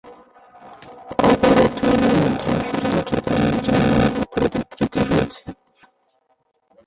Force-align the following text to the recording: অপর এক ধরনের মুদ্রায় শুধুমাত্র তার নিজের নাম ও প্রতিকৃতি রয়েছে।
অপর 1.23 1.55
এক 1.57 1.71
ধরনের 1.77 2.13
মুদ্রায় 2.21 2.63
শুধুমাত্র 2.69 3.13
তার 3.25 3.39
নিজের 3.45 3.79
নাম 3.89 4.13
ও 4.15 4.31
প্রতিকৃতি 4.31 4.99
রয়েছে। 5.01 5.41